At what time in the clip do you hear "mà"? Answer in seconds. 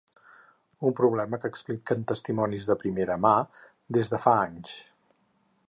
3.27-3.35